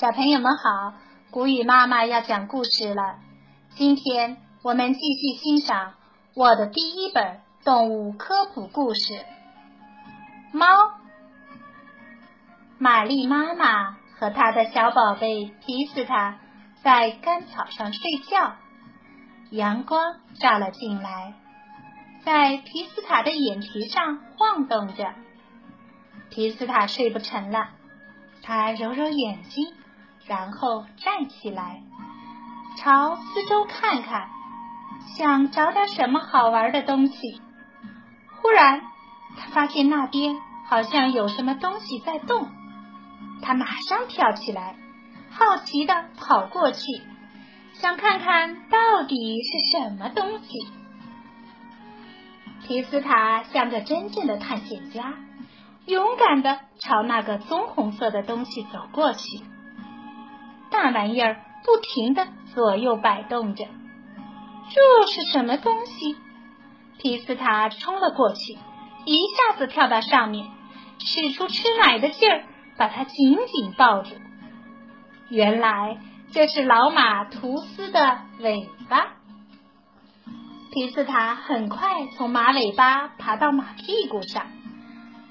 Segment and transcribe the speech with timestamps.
[0.00, 0.94] 小朋友们好，
[1.30, 3.18] 古雨妈妈要讲故事了。
[3.74, 5.92] 今天我们继续欣赏
[6.34, 9.12] 我的第一本动物科普故事
[10.52, 10.66] 《猫》。
[12.78, 16.38] 玛丽妈妈和她的小宝贝皮斯塔
[16.82, 18.56] 在干草上睡觉，
[19.50, 21.34] 阳光照了进来，
[22.24, 25.12] 在皮斯塔的眼皮上晃动着。
[26.30, 27.68] 皮斯塔睡不成了，
[28.42, 29.74] 他揉揉眼睛。
[30.30, 31.82] 然后站起来，
[32.78, 34.28] 朝四周看看，
[35.16, 37.42] 想找点什么好玩的东西。
[38.40, 38.80] 忽然，
[39.36, 40.36] 他发现那边
[40.68, 42.46] 好像有什么东西在动，
[43.42, 44.76] 他马上跳起来，
[45.32, 46.78] 好奇的跑过去，
[47.72, 50.68] 想看看到底是什么东西。
[52.68, 55.12] 皮斯塔像个真正的探险家，
[55.86, 59.42] 勇敢的朝那个棕红色的东西走过去。
[60.82, 63.66] 那玩意儿不停的左右摆动着，
[64.70, 66.16] 这是什么东西？
[66.98, 68.54] 皮斯塔冲了过去，
[69.04, 70.48] 一下子跳到上面，
[70.98, 72.44] 使出吃奶的劲儿，
[72.78, 74.14] 把它紧紧抱住。
[75.28, 75.98] 原来
[76.32, 79.08] 这是老马图斯的尾巴。
[80.72, 84.46] 皮斯塔很快从马尾巴爬到马屁股上，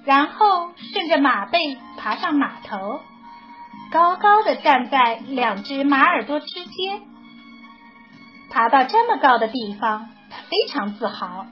[0.06, 3.00] 然后顺着马背爬上马头。
[3.92, 7.02] 高高的站在两只马耳朵之间，
[8.52, 11.48] 爬到这么高的地方，他非常自豪，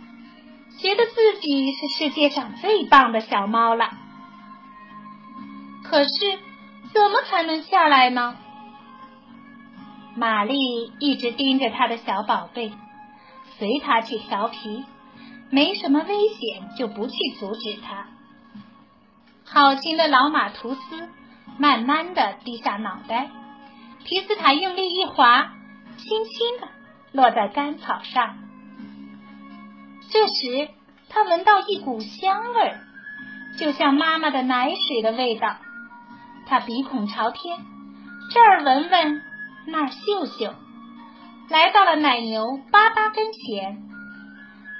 [0.80, 3.90] 觉得自己是世界上最棒的小猫了。
[5.84, 6.40] 可是，
[6.94, 8.36] 怎么才能下来呢？
[10.16, 10.56] 玛丽
[11.00, 12.72] 一直盯着他的小宝贝，
[13.58, 14.86] 随他去调皮，
[15.50, 18.08] 没什么危险就不去阻止他。
[19.44, 21.10] 好心的老马图斯。
[21.58, 23.30] 慢慢的低下脑袋，
[24.06, 25.54] 皮斯塔用力一划，
[25.98, 26.68] 轻轻的
[27.12, 28.38] 落在干草上。
[30.10, 30.70] 这时，
[31.10, 32.80] 他闻到一股香味儿，
[33.60, 35.56] 就像妈妈的奶水的味道。
[36.46, 37.58] 他鼻孔朝天，
[38.32, 39.22] 这儿闻闻，
[39.66, 40.54] 那儿嗅嗅，
[41.50, 43.84] 来到了奶牛巴巴跟前。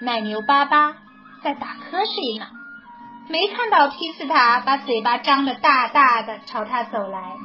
[0.02, 0.96] 奶牛巴巴
[1.44, 2.57] 在打瞌睡呢。
[3.30, 7.36] 没看到皮斯塔把嘴巴张得大大的朝他走来。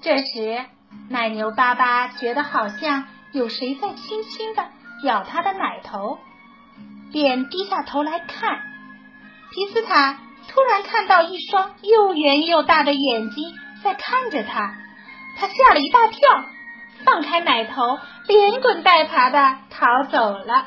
[0.00, 0.64] 这时，
[1.08, 4.64] 奶牛巴巴觉得好像有谁在轻轻的
[5.04, 6.18] 咬他的奶头，
[7.12, 8.60] 便低下头来看。
[9.52, 10.18] 皮斯塔
[10.48, 13.54] 突然看到一双又圆又大的眼睛
[13.84, 14.74] 在看着他，
[15.38, 16.18] 他吓了一大跳，
[17.04, 20.66] 放开奶头，连滚带爬的逃走了。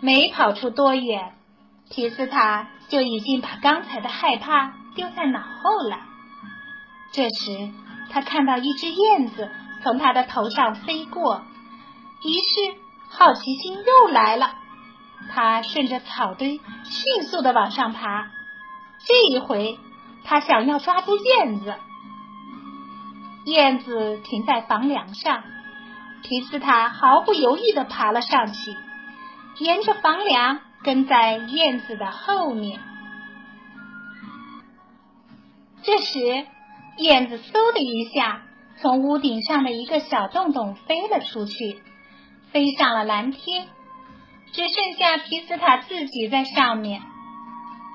[0.00, 1.32] 没跑出多远。
[1.90, 5.98] 皮斯塔就已经把刚才的害怕丢在脑后了。
[7.12, 7.70] 这时，
[8.10, 9.50] 他看到一只燕子
[9.82, 11.42] 从他的头上飞过，
[12.22, 12.78] 于是
[13.08, 14.54] 好奇心又来了。
[15.30, 18.30] 他顺着草堆迅速的往上爬。
[19.06, 19.78] 这一回，
[20.24, 21.74] 他想要抓住燕子。
[23.46, 25.42] 燕子停在房梁上，
[26.22, 28.76] 皮斯塔毫不犹豫的爬了上去，
[29.58, 30.60] 沿着房梁。
[30.82, 32.80] 跟在燕子的后面。
[35.82, 36.46] 这时，
[36.98, 38.42] 燕子嗖的一下
[38.80, 41.82] 从屋顶上的一个小洞洞飞了出去，
[42.52, 43.68] 飞上了蓝天，
[44.52, 47.02] 只剩下皮斯塔自己在上面。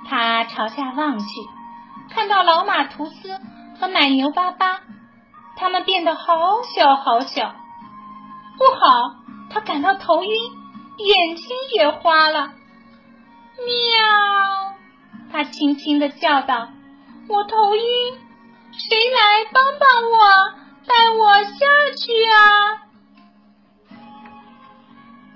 [0.07, 1.25] 他朝下望去，
[2.09, 3.39] 看到老马图斯
[3.79, 4.81] 和奶牛巴巴，
[5.55, 7.55] 他们变得好小好小。
[8.57, 9.15] 不好，
[9.49, 10.29] 他感到头晕，
[10.97, 12.53] 眼睛也花了。
[13.57, 14.75] 喵！
[15.31, 16.69] 他轻轻的叫道
[17.29, 17.81] ：“我头晕，
[18.71, 20.19] 谁来帮帮我，
[20.87, 21.51] 带我下
[21.97, 22.37] 去啊！”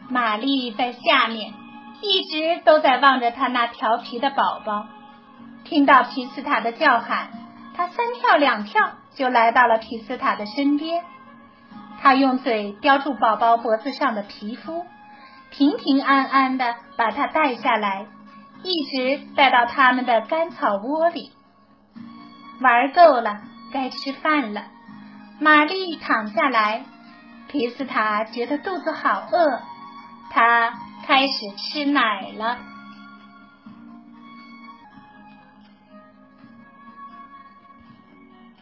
[0.09, 1.53] 玛丽在下面
[2.01, 4.87] 一直都在望着他那调皮的宝宝，
[5.63, 7.29] 听到皮斯塔的叫喊，
[7.75, 11.03] 他三跳两跳就来到了皮斯塔的身边。
[11.99, 14.85] 他用嘴叼住宝宝脖子上的皮肤。
[15.49, 18.05] 平平安安的把它带下来，
[18.63, 21.31] 一直带到他们的干草窝里。
[22.59, 24.65] 玩够了，该吃饭了。
[25.39, 26.85] 玛丽躺下来，
[27.47, 29.61] 皮斯塔觉得肚子好饿，
[30.31, 30.73] 他
[31.05, 32.57] 开始吃奶了。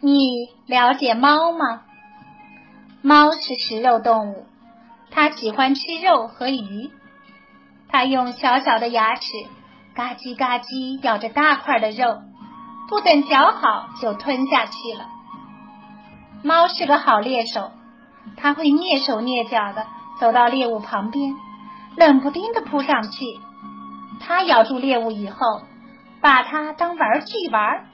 [0.00, 1.82] 你了解猫吗？
[3.02, 4.46] 猫是食肉动物。
[5.10, 6.90] 它喜欢吃肉和鱼，
[7.88, 9.28] 它用小小的牙齿
[9.96, 12.20] 嘎叽嘎叽咬着大块的肉，
[12.86, 15.06] 不等嚼好就吞下去了。
[16.44, 17.72] 猫是个好猎手，
[18.36, 19.86] 它会蹑手蹑脚的
[20.20, 21.34] 走到猎物旁边，
[21.96, 23.24] 冷不丁的扑上去。
[24.20, 25.62] 它咬住猎物以后，
[26.20, 27.86] 把它当玩具玩，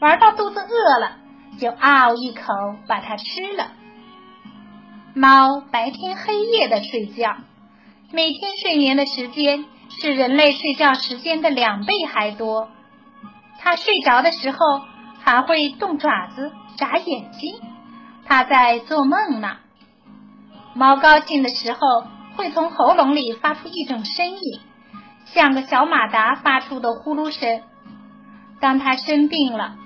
[0.00, 1.18] 玩到肚子饿了，
[1.60, 2.42] 就嗷一口
[2.88, 3.72] 把它吃了。
[5.14, 7.36] 猫白天黑夜的睡觉，
[8.10, 9.66] 每天睡眠的时间
[10.02, 12.68] 是人类睡觉时间的两倍还多。
[13.60, 14.58] 它睡着的时候
[15.20, 17.54] 还会动爪子、眨眼睛，
[18.24, 19.58] 它在做梦呢。
[20.74, 21.78] 猫高兴的时候
[22.36, 24.60] 会从喉咙里发出一种声音，
[25.26, 27.62] 像个小马达发出的呼噜声。
[28.58, 29.76] 当它生病了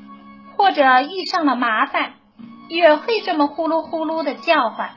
[0.56, 2.14] 或者遇上了麻烦，
[2.70, 4.92] 也会这么呼噜呼噜的叫唤。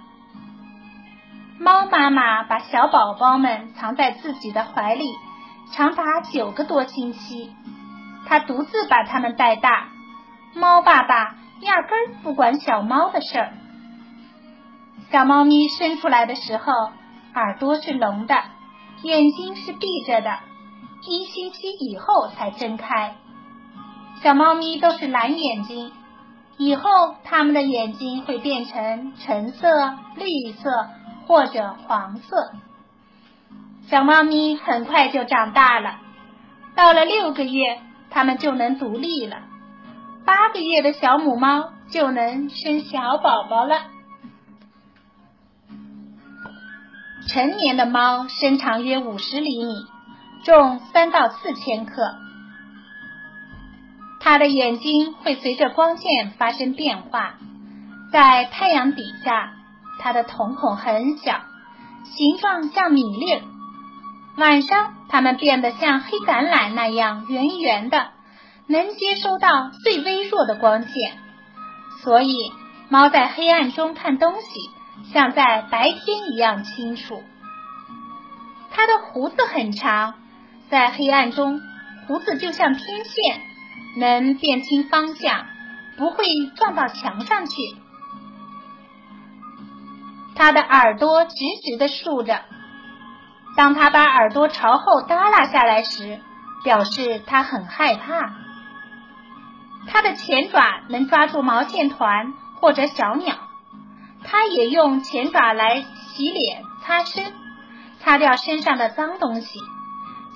[1.61, 5.03] 猫妈妈把小宝宝们藏在自己的怀里，
[5.73, 7.51] 长达九个多星期。
[8.25, 9.89] 它独自把它们带大。
[10.56, 13.51] 猫爸爸压根儿不管小猫的事儿。
[15.11, 16.71] 小猫咪生出来的时候，
[17.33, 18.35] 耳朵是聋的，
[19.03, 20.39] 眼睛是闭着的，
[21.09, 23.15] 一星期以后才睁开。
[24.23, 25.91] 小猫咪都是蓝眼睛，
[26.57, 29.67] 以后它们的眼睛会变成橙色、
[30.15, 30.88] 绿色。
[31.29, 32.53] 或者黄色，
[33.87, 35.99] 小猫咪很快就长大了。
[36.73, 37.79] 到了六个月，
[38.09, 39.43] 它们就能独立了。
[40.25, 43.75] 八个月的小母猫就能生小宝宝了。
[47.27, 49.85] 成年的猫身长约五十厘米，
[50.43, 52.15] 重三到四千克。
[54.19, 57.35] 它的眼睛会随着光线发生变化，
[58.11, 59.57] 在太阳底下。
[60.00, 61.42] 它的瞳孔很小，
[62.06, 63.44] 形状像米粒。
[64.38, 68.07] 晚上，它们变得像黑橄榄那样圆圆的，
[68.68, 71.18] 能接收到最微弱的光线。
[72.01, 72.38] 所以，
[72.88, 74.48] 猫在黑暗中看东西，
[75.12, 77.22] 像在白天一样清楚。
[78.72, 80.13] 它的胡子很长，
[80.69, 81.60] 在黑暗中，
[82.07, 83.42] 胡子就像天线，
[83.98, 85.46] 能辨清方向，
[85.98, 86.24] 不会
[86.56, 87.56] 撞到墙上去。
[90.39, 92.39] 它的耳朵直直的竖着，
[93.57, 96.21] 当它把耳朵朝后耷拉下来时，
[96.63, 98.36] 表示它很害怕。
[99.89, 102.31] 它的前爪能抓住毛线团
[102.62, 103.36] 或者小鸟，
[104.24, 107.33] 它也用前爪来洗脸、擦身，
[108.00, 109.59] 擦掉身上的脏东西，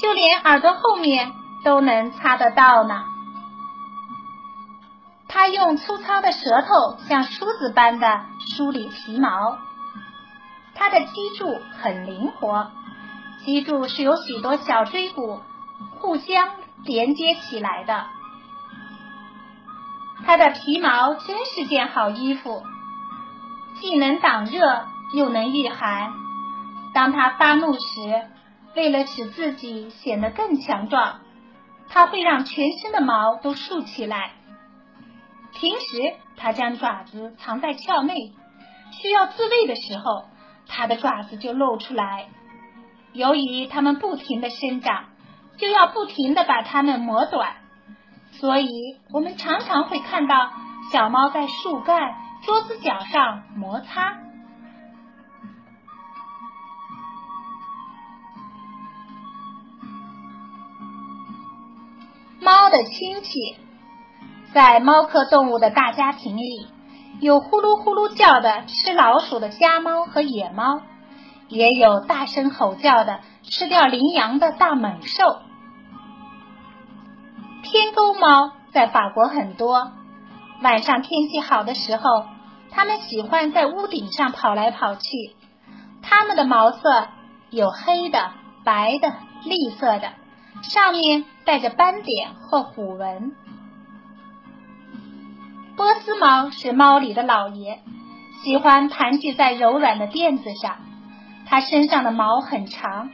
[0.01, 1.31] 就连耳朵后面
[1.63, 3.05] 都能擦得到呢。
[5.29, 8.25] 它用粗糙的舌头像梳子般的
[8.57, 9.59] 梳理皮毛。
[10.83, 12.69] 它的脊柱很灵活，
[13.45, 15.39] 脊柱是由许多小椎骨
[15.97, 16.49] 互相
[16.83, 18.03] 连接起来的。
[20.25, 22.63] 它的皮毛真是件好衣服，
[23.79, 26.11] 既能挡热又能御寒。
[26.93, 27.79] 当它发怒时，
[28.75, 31.21] 为了使自己显得更强壮，
[31.87, 34.33] 它会让全身的毛都竖起来。
[35.53, 38.33] 平时，它将爪子藏在鞘内，
[38.91, 40.25] 需要自卫的时候。
[40.67, 42.27] 它的爪子就露出来，
[43.13, 45.05] 由于它们不停的生长，
[45.57, 47.57] 就要不停的把它们磨短，
[48.31, 48.67] 所以
[49.11, 50.51] 我们常常会看到
[50.91, 54.17] 小猫在树干、桌子角上摩擦。
[62.41, 63.57] 猫的亲戚，
[64.53, 66.72] 在猫科动物的大家庭里。
[67.23, 70.81] 有呼噜呼噜叫的吃老鼠的家猫和野猫，
[71.47, 75.37] 也有大声吼叫的吃掉羚羊的大猛兽。
[77.63, 79.93] 天沟猫在法国很多，
[80.61, 82.25] 晚上天气好的时候，
[82.71, 85.09] 它们喜欢在屋顶上跑来跑去。
[86.01, 87.07] 它们的毛色
[87.49, 88.31] 有黑的、
[88.65, 89.13] 白的、
[89.45, 90.11] 栗色的，
[90.63, 93.33] 上面带着斑点或虎纹。
[95.75, 97.79] 波斯猫是猫里的老爷，
[98.43, 100.75] 喜欢盘踞在柔软的垫子上。
[101.47, 103.09] 它身上的毛很长，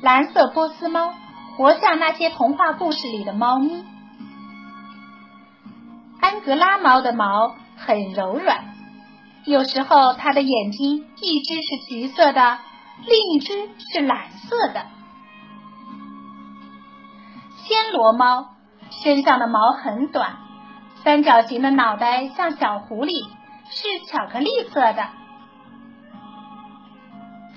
[0.00, 1.12] 蓝色波斯猫
[1.56, 3.84] 活像那些童话故事里的猫咪。
[6.20, 8.74] 安格拉猫的毛很柔软，
[9.44, 12.58] 有时候它的眼睛一只是橘色的，
[13.04, 14.86] 另一只是蓝色的。
[17.66, 18.54] 暹罗猫
[19.02, 20.41] 身上的毛很短。
[21.04, 23.28] 三角形的脑袋像小狐狸，
[23.70, 25.08] 是巧克力色的。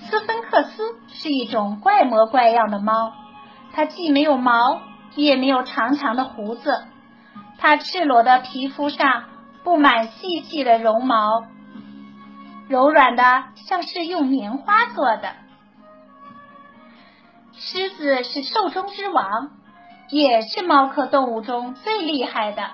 [0.00, 3.12] 斯芬克斯是一种怪模怪样的猫，
[3.72, 4.80] 它既没有毛，
[5.14, 6.86] 也没有长长的胡子，
[7.58, 9.24] 它赤裸的皮肤上
[9.62, 11.44] 布满细细的绒毛，
[12.68, 15.34] 柔软的像是用棉花做的。
[17.52, 19.50] 狮子是兽中之王，
[20.10, 22.70] 也是猫科动物中最厉害的。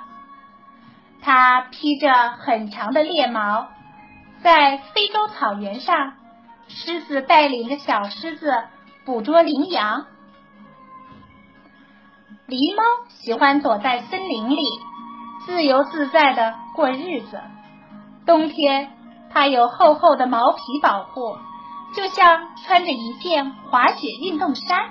[1.23, 3.69] 它披着很长的猎毛，
[4.43, 6.15] 在非洲草原上，
[6.67, 8.65] 狮子带领着小狮子
[9.05, 10.07] 捕捉羚羊。
[12.49, 14.65] 狸猫喜欢躲在森林里，
[15.47, 17.41] 自由自在的过日子。
[18.27, 18.93] 冬天，
[19.33, 21.39] 它有厚厚的毛皮保护，
[21.95, 24.91] 就像穿着一件滑雪运动衫。